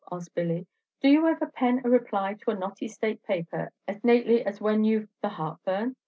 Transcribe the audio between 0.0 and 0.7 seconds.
asked Billy.